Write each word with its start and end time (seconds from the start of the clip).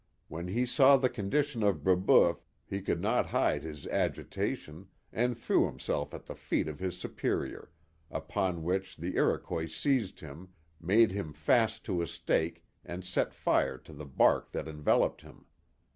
When 0.29 0.47
he 0.47 0.65
saw 0.65 0.97
the 0.97 1.11
condition 1.11 1.61
of 1.61 1.83
Brebeuf 1.83 2.43
he 2.65 2.81
could 2.81 2.99
not 3.01 3.27
hide 3.27 3.61
his 3.63 3.85
agita 3.85 4.57
tion, 4.57 4.87
and 5.13 5.37
threw 5.37 5.67
himself 5.67 6.11
at 6.15 6.25
the 6.25 6.33
feet 6.33 6.67
of 6.67 6.79
his 6.79 6.97
Superior, 6.97 7.69
upon 8.09 8.63
w^hich 8.63 8.97
the 8.97 9.15
Iroquois 9.15 9.67
seized 9.67 10.19
him, 10.19 10.53
made 10.79 11.11
him 11.11 11.33
fast 11.33 11.85
to 11.85 12.01
a 12.01 12.07
stake 12.07 12.65
and 12.83 13.05
set 13.05 13.31
fire 13.31 13.77
to 13.77 13.93
the 13.93 14.07
bark 14.07 14.51
that 14.53 14.67
enveloped 14.67 15.21
him. 15.21 15.45